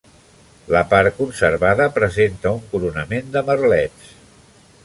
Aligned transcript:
La 0.75 0.79
part 0.93 1.13
conservada 1.19 1.87
presenta 1.99 2.57
un 2.57 2.65
coronament 2.75 3.33
de 3.37 3.45
merlets. 3.51 4.13